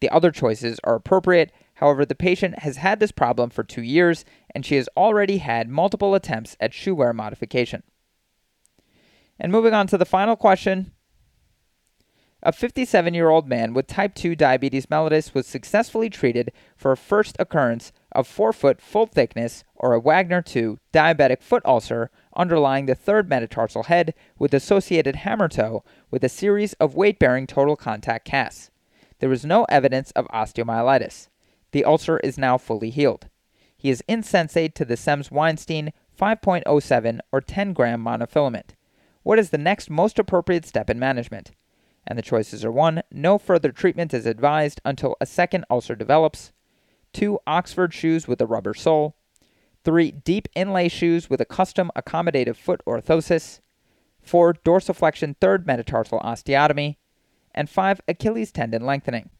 The 0.00 0.10
other 0.10 0.30
choices 0.30 0.78
are 0.84 0.94
appropriate, 0.94 1.50
however, 1.74 2.04
the 2.04 2.14
patient 2.14 2.60
has 2.60 2.76
had 2.76 3.00
this 3.00 3.10
problem 3.12 3.50
for 3.50 3.64
two 3.64 3.82
years, 3.82 4.24
and 4.54 4.64
she 4.64 4.76
has 4.76 4.88
already 4.96 5.38
had 5.38 5.68
multiple 5.68 6.14
attempts 6.14 6.56
at 6.60 6.74
shoe 6.74 6.94
wear 6.94 7.12
modification. 7.12 7.82
And 9.38 9.50
moving 9.50 9.74
on 9.74 9.86
to 9.88 9.98
the 9.98 10.04
final 10.04 10.36
question 10.36 10.92
a 12.42 12.52
57 12.52 13.12
year 13.12 13.28
old 13.28 13.46
man 13.46 13.74
with 13.74 13.86
type 13.86 14.14
2 14.14 14.34
diabetes 14.34 14.86
mellitus 14.86 15.34
was 15.34 15.46
successfully 15.46 16.08
treated 16.08 16.52
for 16.74 16.90
a 16.90 16.96
first 16.96 17.36
occurrence 17.38 17.92
of 18.12 18.26
forefoot 18.26 18.80
full 18.80 19.06
thickness 19.06 19.62
or 19.74 19.92
a 19.92 20.00
Wagner 20.00 20.40
2 20.40 20.78
diabetic 20.92 21.42
foot 21.42 21.62
ulcer 21.66 22.10
underlying 22.34 22.86
the 22.86 22.94
third 22.94 23.28
metatarsal 23.28 23.84
head 23.84 24.14
with 24.38 24.54
associated 24.54 25.16
hammer 25.16 25.48
toe 25.48 25.84
with 26.10 26.24
a 26.24 26.30
series 26.30 26.72
of 26.74 26.94
weight 26.94 27.18
bearing 27.18 27.46
total 27.46 27.76
contact 27.76 28.24
casts. 28.24 28.70
There 29.18 29.28
was 29.28 29.44
no 29.44 29.64
evidence 29.68 30.10
of 30.12 30.26
osteomyelitis. 30.28 31.28
The 31.72 31.84
ulcer 31.84 32.18
is 32.20 32.38
now 32.38 32.56
fully 32.56 32.88
healed. 32.88 33.28
He 33.80 33.88
is 33.88 34.04
insensate 34.06 34.74
to 34.74 34.84
the 34.84 34.94
Semmes 34.94 35.30
Weinstein 35.30 35.94
5.07 36.20 37.20
or 37.32 37.40
10 37.40 37.72
gram 37.72 38.04
monofilament. 38.04 38.74
What 39.22 39.38
is 39.38 39.48
the 39.48 39.56
next 39.56 39.88
most 39.88 40.18
appropriate 40.18 40.66
step 40.66 40.90
in 40.90 40.98
management? 40.98 41.52
And 42.06 42.18
the 42.18 42.22
choices 42.22 42.62
are 42.62 42.70
1. 42.70 43.00
No 43.10 43.38
further 43.38 43.72
treatment 43.72 44.12
is 44.12 44.26
advised 44.26 44.82
until 44.84 45.16
a 45.18 45.24
second 45.24 45.64
ulcer 45.70 45.94
develops. 45.94 46.52
2. 47.14 47.38
Oxford 47.46 47.94
shoes 47.94 48.28
with 48.28 48.42
a 48.42 48.46
rubber 48.46 48.74
sole. 48.74 49.16
3. 49.84 50.10
Deep 50.10 50.46
inlay 50.54 50.90
shoes 50.90 51.30
with 51.30 51.40
a 51.40 51.46
custom 51.46 51.90
accommodative 51.96 52.56
foot 52.56 52.82
orthosis. 52.86 53.60
4. 54.20 54.52
Dorsiflexion 54.62 55.36
third 55.40 55.66
metatarsal 55.66 56.20
osteotomy. 56.20 56.96
And 57.54 57.70
5. 57.70 58.02
Achilles 58.06 58.52
tendon 58.52 58.84
lengthening. 58.84 59.30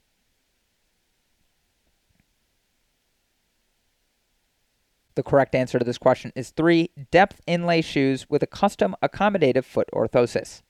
The 5.21 5.31
correct 5.31 5.55
answer 5.55 5.79
to 5.79 5.85
this 5.85 5.99
question 5.99 6.33
is 6.35 6.49
3. 6.49 6.89
Depth 7.11 7.43
inlay 7.47 7.83
shoes 7.83 8.31
with 8.31 8.43
a 8.43 8.47
custom 8.47 8.97
accommodative 9.03 9.67
foot 9.67 9.91
orthosis. 9.93 10.63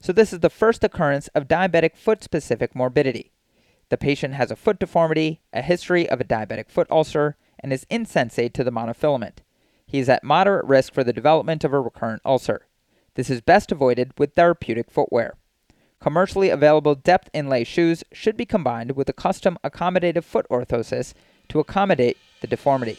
So, 0.00 0.12
this 0.12 0.32
is 0.32 0.40
the 0.40 0.50
first 0.50 0.82
occurrence 0.82 1.28
of 1.36 1.46
diabetic 1.46 1.96
foot 1.96 2.24
specific 2.24 2.74
morbidity. 2.74 3.30
The 3.88 3.96
patient 3.96 4.34
has 4.34 4.50
a 4.50 4.56
foot 4.56 4.80
deformity, 4.80 5.40
a 5.52 5.62
history 5.62 6.08
of 6.08 6.20
a 6.20 6.24
diabetic 6.24 6.68
foot 6.68 6.88
ulcer, 6.90 7.36
and 7.60 7.72
is 7.72 7.86
insensate 7.88 8.54
to 8.54 8.64
the 8.64 8.72
monofilament. 8.72 9.34
He 9.86 10.00
is 10.00 10.08
at 10.08 10.24
moderate 10.24 10.64
risk 10.64 10.92
for 10.92 11.04
the 11.04 11.12
development 11.12 11.62
of 11.62 11.72
a 11.72 11.78
recurrent 11.78 12.22
ulcer. 12.24 12.66
This 13.14 13.30
is 13.30 13.40
best 13.40 13.70
avoided 13.70 14.14
with 14.18 14.34
therapeutic 14.34 14.90
footwear. 14.90 15.34
Commercially 16.00 16.50
available 16.50 16.96
depth 16.96 17.30
inlay 17.32 17.62
shoes 17.62 18.02
should 18.10 18.36
be 18.36 18.46
combined 18.46 18.96
with 18.96 19.08
a 19.08 19.12
custom 19.12 19.56
accommodative 19.62 20.24
foot 20.24 20.46
orthosis 20.50 21.14
to 21.48 21.60
accommodate 21.60 22.16
the 22.40 22.48
deformity. 22.48 22.98